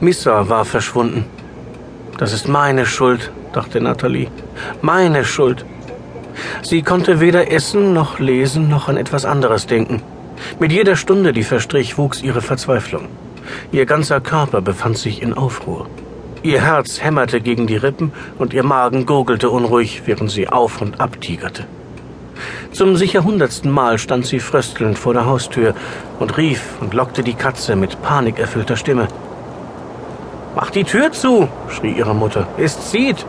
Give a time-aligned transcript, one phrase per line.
[0.00, 1.24] Missa war verschwunden.
[2.18, 4.28] Das ist meine Schuld, dachte Natalie.
[4.82, 5.64] Meine Schuld.
[6.62, 10.02] Sie konnte weder essen noch lesen noch an etwas anderes denken.
[10.60, 13.08] Mit jeder Stunde, die verstrich, wuchs ihre Verzweiflung.
[13.72, 15.86] Ihr ganzer Körper befand sich in Aufruhr.
[16.42, 21.00] Ihr Herz hämmerte gegen die Rippen und ihr Magen gurgelte unruhig, während sie auf und
[21.00, 21.64] ab tigerte.
[22.72, 25.74] Zum sicher hundertsten Mal stand sie fröstelnd vor der Haustür
[26.18, 29.08] und rief und lockte die Katze mit panikerfüllter Stimme.
[30.56, 32.46] Mach die Tür zu, schrie ihre Mutter.
[32.56, 33.26] Es zieht.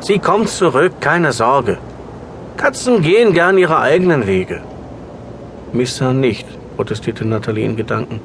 [0.00, 1.78] Sie kommt zurück, keine Sorge.
[2.56, 4.62] Katzen gehen gern ihre eigenen Wege.
[5.72, 6.46] Missa nicht,
[6.76, 8.20] protestierte Nathalie in Gedanken.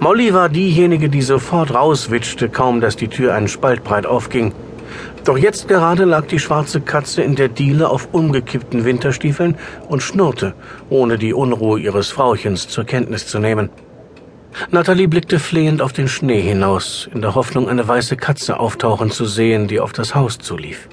[0.00, 4.52] Molly war diejenige, die sofort rauswitschte, kaum dass die Tür einen Spalt breit aufging.
[5.28, 10.54] Doch jetzt gerade lag die schwarze Katze in der Diele auf umgekippten Winterstiefeln und schnurrte,
[10.88, 13.68] ohne die Unruhe ihres Frauchens zur Kenntnis zu nehmen.
[14.70, 19.26] Natalie blickte flehend auf den Schnee hinaus, in der Hoffnung, eine weiße Katze auftauchen zu
[19.26, 20.88] sehen, die auf das Haus zulief.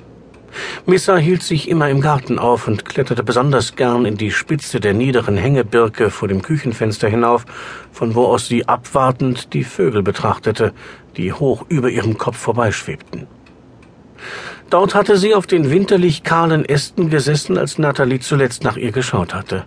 [0.86, 4.94] Missa hielt sich immer im Garten auf und kletterte besonders gern in die Spitze der
[4.94, 7.46] niederen Hängebirke vor dem Küchenfenster hinauf,
[7.94, 10.74] von wo aus sie abwartend die Vögel betrachtete,
[11.16, 13.28] die hoch über ihrem Kopf vorbeischwebten.
[14.70, 19.34] Dort hatte sie auf den winterlich kahlen Ästen gesessen, als Natalie zuletzt nach ihr geschaut
[19.34, 19.66] hatte.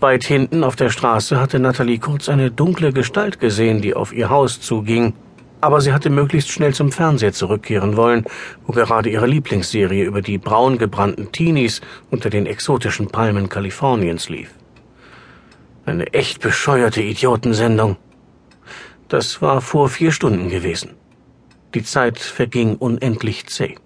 [0.00, 4.30] Weit hinten auf der Straße hatte Natalie kurz eine dunkle Gestalt gesehen, die auf ihr
[4.30, 5.14] Haus zuging,
[5.60, 8.24] aber sie hatte möglichst schnell zum Fernseher zurückkehren wollen,
[8.66, 14.50] wo gerade ihre Lieblingsserie über die braun gebrannten Teenies unter den exotischen Palmen Kaliforniens lief.
[15.84, 17.96] Eine echt bescheuerte Idiotensendung.
[19.08, 20.90] Das war vor vier Stunden gewesen.
[21.74, 23.76] Die Zeit verging unendlich zäh.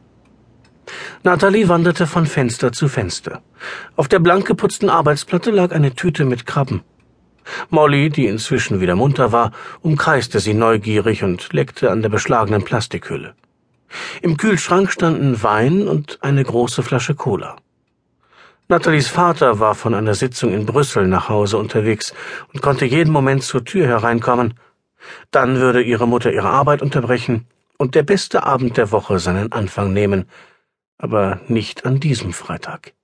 [1.23, 3.43] Nathalie wanderte von Fenster zu Fenster.
[3.95, 6.83] Auf der blank geputzten Arbeitsplatte lag eine Tüte mit Krabben.
[7.71, 13.35] Molly, die inzwischen wieder munter war, umkreiste sie neugierig und leckte an der beschlagenen Plastikhülle.
[14.21, 17.57] Im Kühlschrank standen Wein und eine große Flasche Cola.
[18.69, 22.13] Nathalies Vater war von einer Sitzung in Brüssel nach Hause unterwegs
[22.53, 24.55] und konnte jeden Moment zur Tür hereinkommen.
[25.31, 27.47] Dann würde ihre Mutter ihre Arbeit unterbrechen
[27.79, 30.29] und der beste Abend der Woche seinen Anfang nehmen,
[30.99, 32.95] aber nicht an diesem Freitag.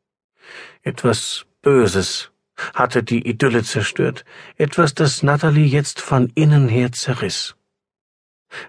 [0.82, 2.30] Etwas Böses
[2.74, 4.24] hatte die Idylle zerstört,
[4.56, 7.56] etwas, das Natalie jetzt von innen her zerriss.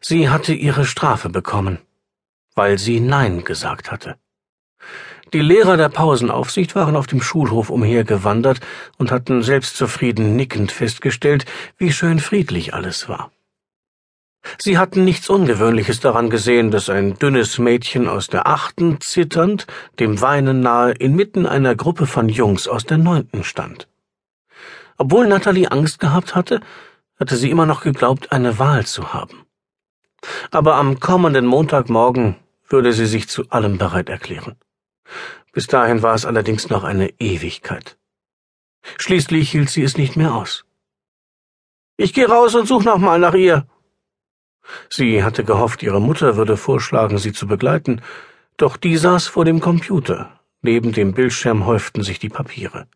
[0.02, 1.80] Sie hatte ihre Strafe bekommen,
[2.56, 4.16] weil sie Nein gesagt hatte.
[5.34, 8.60] Die Lehrer der Pausenaufsicht waren auf dem Schulhof umhergewandert
[8.98, 11.46] und hatten selbstzufrieden nickend festgestellt,
[11.78, 13.32] wie schön friedlich alles war.
[14.58, 19.68] Sie hatten nichts Ungewöhnliches daran gesehen, dass ein dünnes Mädchen aus der achten zitternd,
[20.00, 23.88] dem Weinen nahe, inmitten einer Gruppe von Jungs aus der neunten stand.
[24.98, 26.62] Obwohl Natalie Angst gehabt hatte,
[27.20, 29.46] hatte sie immer noch geglaubt, eine Wahl zu haben.
[30.52, 32.36] Aber am kommenden Montagmorgen
[32.68, 34.56] würde sie sich zu allem bereit erklären.
[35.52, 37.98] Bis dahin war es allerdings noch eine Ewigkeit.
[38.98, 40.66] Schließlich hielt sie es nicht mehr aus.
[41.96, 43.68] Ich gehe raus und such noch mal nach ihr,
[44.90, 48.02] Sie hatte gehofft, ihre Mutter würde vorschlagen, sie zu begleiten,
[48.58, 50.40] doch die saß vor dem Computer.
[50.62, 52.88] Neben dem Bildschirm häuften sich die Papiere.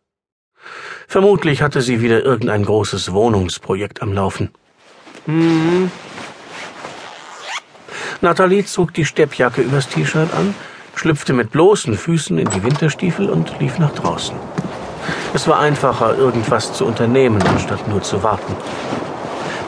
[1.07, 4.50] Vermutlich hatte sie wieder irgendein großes Wohnungsprojekt am Laufen.
[5.25, 5.91] Hm.
[8.22, 10.55] Nathalie zog die Steppjacke übers T-Shirt an,
[10.95, 14.35] schlüpfte mit bloßen Füßen in die Winterstiefel und lief nach draußen.
[15.34, 18.55] Es war einfacher, irgendwas zu unternehmen, anstatt nur zu warten.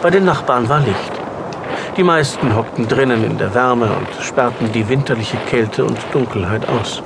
[0.02, 1.19] Bei den Nachbarn war Licht.
[2.00, 7.04] Die meisten hockten drinnen in der Wärme und sperrten die winterliche Kälte und Dunkelheit aus.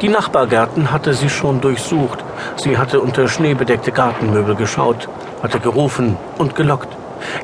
[0.00, 2.18] Die Nachbargärten hatte sie schon durchsucht.
[2.56, 5.08] Sie hatte unter schneebedeckte Gartenmöbel geschaut,
[5.40, 6.88] hatte gerufen und gelockt.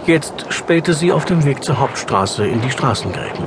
[0.05, 3.47] Jetzt spähte sie auf dem Weg zur Hauptstraße in die Straßengräben.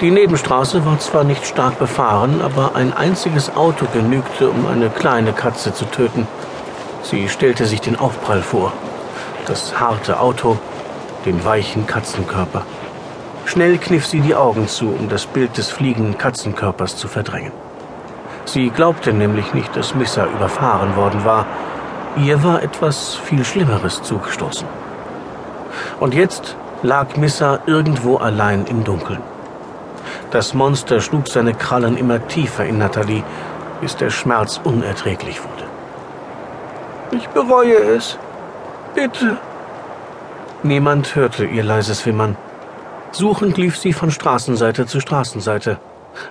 [0.00, 5.32] Die Nebenstraße war zwar nicht stark befahren, aber ein einziges Auto genügte, um eine kleine
[5.32, 6.26] Katze zu töten.
[7.04, 8.72] Sie stellte sich den Aufprall vor.
[9.46, 10.58] Das harte Auto,
[11.24, 12.64] den weichen Katzenkörper.
[13.44, 17.52] Schnell kniff sie die Augen zu, um das Bild des fliegenden Katzenkörpers zu verdrängen.
[18.44, 21.46] Sie glaubte nämlich nicht, dass Missa überfahren worden war.
[22.16, 24.66] Ihr war etwas viel Schlimmeres zugestoßen.
[26.00, 29.22] Und jetzt lag Missa irgendwo allein im Dunkeln.
[30.30, 33.22] Das Monster schlug seine Krallen immer tiefer in Nathalie,
[33.80, 35.64] bis der Schmerz unerträglich wurde.
[37.12, 38.18] Ich bereue es.
[38.94, 39.36] Bitte,
[40.64, 42.36] Niemand hörte ihr leises Wimmern.
[43.10, 45.80] Suchend lief sie von Straßenseite zu Straßenseite.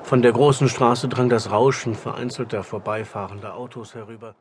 [0.03, 4.35] Von der großen Straße drang das Rauschen vereinzelter vorbeifahrender Autos herüber.